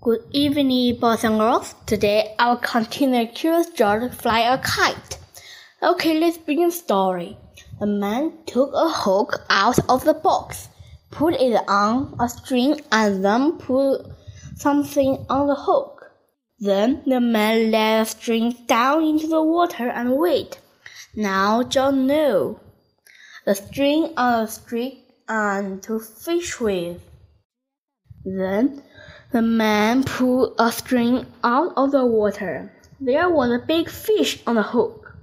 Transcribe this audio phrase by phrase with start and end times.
[0.00, 1.74] Good evening, boys and girls.
[1.84, 5.18] Today I will continue Curious George fly a kite.
[5.82, 7.36] Okay, let's begin story.
[7.80, 10.68] The man took a hook out of the box,
[11.10, 14.06] put it on a string, and then put
[14.54, 16.12] something on the hook.
[16.60, 20.60] Then the man let the string down into the water and wait.
[21.16, 22.60] Now John knew
[23.44, 27.02] the string on the string and to fish with.
[28.24, 28.82] Then
[29.30, 32.72] the man pulled a string out of the water.
[32.98, 35.14] There was a big fish on the hook.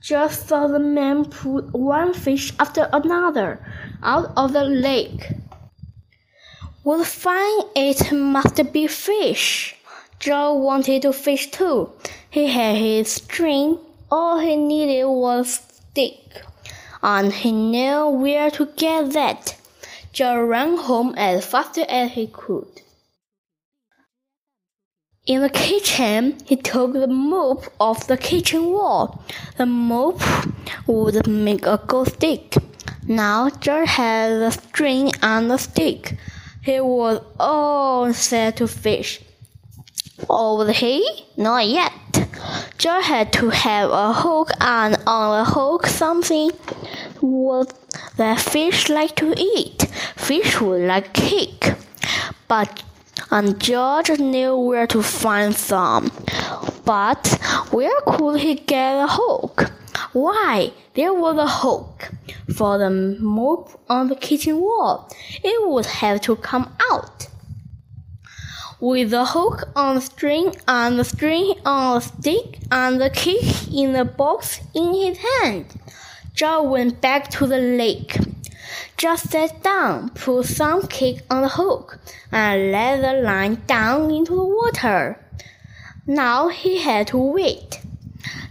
[0.00, 3.58] Just so the man pulled one fish after another
[4.04, 5.32] out of the lake.
[6.84, 9.76] What fine it must be fish!
[10.20, 11.90] Joe wanted to fish too.
[12.30, 13.78] He had his string.
[14.12, 16.42] All he needed was stick,
[17.02, 19.56] and he knew where to get that.
[20.12, 22.80] Joe ran home as fast as he could.
[25.30, 29.22] In the kitchen, he took the mop off the kitchen wall.
[29.58, 30.20] The mop
[30.88, 32.56] would make a good stick.
[33.06, 36.16] Now George had the string and the stick.
[36.62, 39.20] He was all set to fish.
[40.28, 41.08] Oh, was he?
[41.36, 41.92] Not yet.
[42.76, 46.50] George had to have a hook, and on the hook something
[47.20, 47.72] what
[48.16, 49.86] the fish like to eat.
[50.16, 51.72] Fish would like cake.
[52.48, 52.82] But
[53.30, 56.10] and George knew where to find some.
[56.84, 57.26] But
[57.70, 59.72] where could he get a hook?
[60.12, 62.10] Why, there was a hook
[62.56, 65.08] for the mop on the kitchen wall.
[65.44, 67.28] It would have to come out.
[68.80, 73.40] With the hook on the string and the string on the stick and the key
[73.72, 75.66] in the box in his hand,
[76.34, 78.16] Joe went back to the lake.
[79.00, 81.98] Just sat down, put some cake on the hook,
[82.30, 85.18] and let the line down into the water.
[86.06, 87.80] Now he had to wait.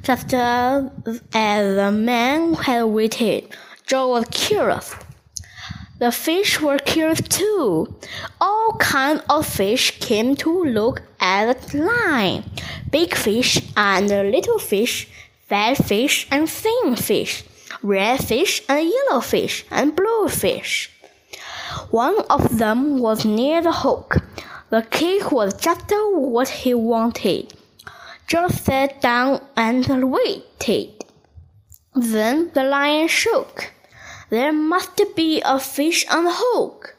[0.01, 0.89] Just uh,
[1.35, 4.95] as the man had waited, Joe was curious.
[5.99, 7.99] The fish were curious too.
[8.41, 12.43] All kinds of fish came to look at the line.
[12.89, 15.09] Big fish and little fish,
[15.45, 17.43] fat fish and thin fish
[17.81, 20.91] red fish and yellow fish and blue fish.
[21.91, 24.17] One of them was near the hook.
[24.69, 27.53] The cake was just what he wanted.
[28.27, 31.05] Joe sat down and waited.
[31.95, 33.71] Then the lion shook.
[34.29, 36.95] There must be a fish on the hook.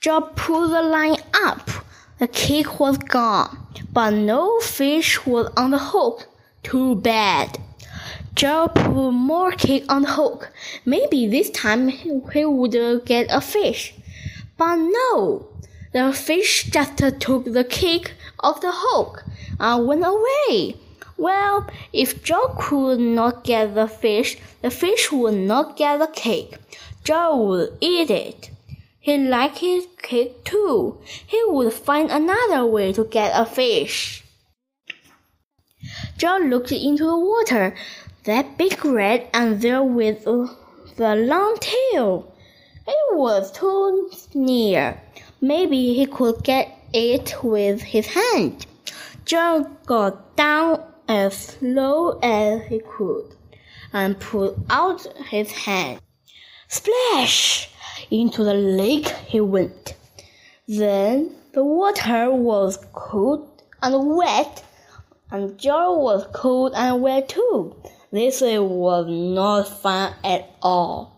[0.00, 1.70] Joe pulled the line up.
[2.18, 3.56] The cake was gone,
[3.92, 6.28] but no fish was on the hook.
[6.62, 7.58] Too bad.
[8.42, 10.50] Joe put more cake on the hook.
[10.84, 13.94] Maybe this time he would get a fish.
[14.58, 15.46] But no,
[15.92, 19.22] the fish just took the cake off the hook
[19.60, 20.74] and went away.
[21.16, 26.56] Well, if Joe could not get the fish, the fish would not get the cake.
[27.04, 28.50] Joe would eat it.
[28.98, 30.98] He liked his cake too.
[31.28, 34.24] He would find another way to get a fish.
[36.18, 37.76] Joe looked into the water
[38.24, 42.32] that big red and there with the long tail.
[42.86, 45.00] It was too near.
[45.40, 48.66] Maybe he could get it with his hand.
[49.24, 53.34] John got down as low as he could
[53.92, 56.00] and put out his hand.
[56.68, 57.70] Splash!
[58.10, 59.94] Into the lake he went.
[60.68, 64.64] Then the water was cold and wet,
[65.30, 67.74] and Joe was cold and wet too.
[68.12, 71.16] This was not fun at all.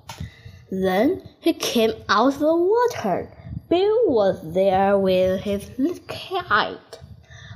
[0.71, 3.32] Then he came out of the water.
[3.69, 5.69] Bill was there with his
[6.06, 7.00] kite.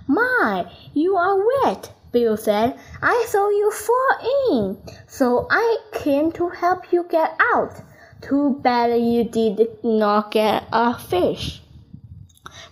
[0.09, 2.81] My, you are wet, Bill said.
[3.01, 4.77] I saw you fall in,
[5.07, 7.81] so I came to help you get out.
[8.21, 11.63] Too bad you did not get a fish.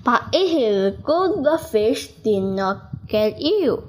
[0.02, 3.84] But it is good the fish did not get you.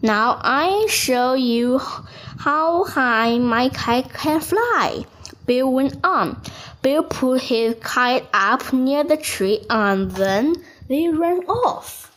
[0.00, 5.04] Now I show you how high my kite can fly.
[5.44, 6.40] Bill went on.
[6.82, 10.54] Bill put his kite up near the tree and then
[10.88, 12.16] they ran off.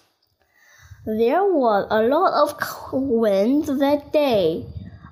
[1.05, 4.67] There was a lot of wind that day,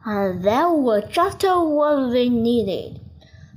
[0.06, 3.02] and that was just what they needed.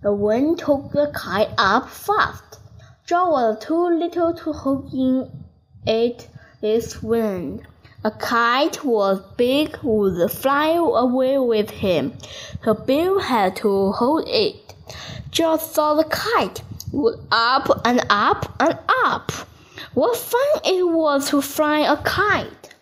[0.03, 2.61] The wind took the kite up fast.
[3.05, 5.45] Joe was too little to hold in
[5.87, 6.29] it
[6.63, 7.67] this wind.
[8.05, 12.15] A kite was big would fly away with him,
[12.65, 14.75] so Bill had to hold it.
[15.31, 19.31] Just saw the kite would up and up and up.
[19.95, 22.75] What fun it was to fly a kite!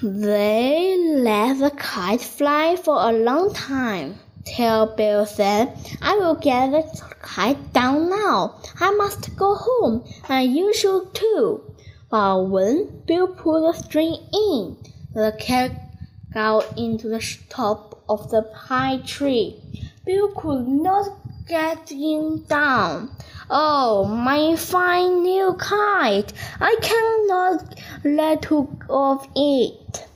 [0.00, 4.20] They let the kite fly for a long time.
[4.44, 6.84] Till Bill said, I will get the
[7.22, 8.54] kite down now.
[8.78, 11.62] I must go home, and you should too.
[12.10, 14.76] But when Bill pulled the string in,
[15.14, 15.70] the cat
[16.34, 19.56] got into the top of the pine tree.
[20.04, 21.08] Bill could not
[21.46, 23.10] get in down.
[23.48, 26.32] Oh, my fine new kite!
[26.60, 30.06] I cannot let go of it.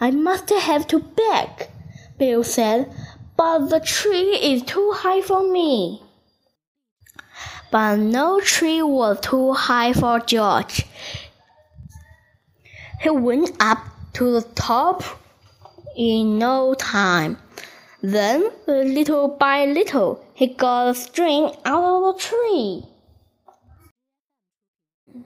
[0.00, 1.68] I must have to beg,
[2.18, 2.92] Bill said
[3.36, 6.02] but the tree is too high for me.
[7.70, 10.86] But no tree was too high for George.
[13.04, 13.80] He went up
[14.14, 15.04] to the top
[15.94, 17.36] in no time.
[18.02, 22.84] Then, little by little, he got a string out of the tree.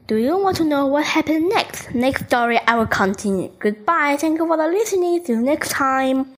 [0.08, 1.94] Do you want to know what happened next?
[1.94, 3.52] Next story I will continue.
[3.60, 4.16] Goodbye.
[4.18, 5.24] Thank you for the listening.
[5.24, 6.26] See you next time.